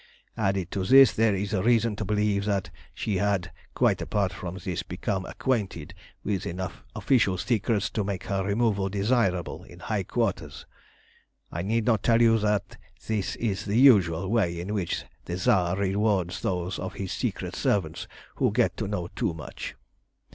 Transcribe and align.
"Added 0.35 0.71
to 0.71 0.83
this 0.83 1.13
there 1.13 1.35
is 1.35 1.53
reason 1.53 1.95
to 1.97 2.03
believe 2.05 2.45
that 2.45 2.71
she 2.91 3.17
had, 3.17 3.51
quite 3.75 4.01
apart 4.01 4.33
from 4.33 4.57
this, 4.57 4.81
become 4.81 5.27
acquainted 5.27 5.93
with 6.23 6.47
enough 6.47 6.83
official 6.95 7.37
secrets 7.37 7.87
to 7.91 8.03
make 8.03 8.23
her 8.23 8.43
removal 8.43 8.89
desirable 8.89 9.63
in 9.63 9.77
high 9.79 10.01
quarters. 10.01 10.65
I 11.51 11.61
need 11.61 11.85
not 11.85 12.01
tell 12.01 12.19
you 12.19 12.39
that 12.39 12.77
that 13.07 13.35
is 13.37 13.65
the 13.65 13.77
usual 13.77 14.27
way 14.31 14.59
in 14.59 14.73
which 14.73 15.05
the 15.25 15.37
Tsar 15.37 15.77
rewards 15.77 16.41
those 16.41 16.79
of 16.79 16.93
his 16.95 17.11
secret 17.11 17.55
servants 17.55 18.07
who 18.37 18.51
get 18.51 18.75
to 18.77 18.87
know 18.87 19.07
too 19.15 19.35
much. 19.35 19.75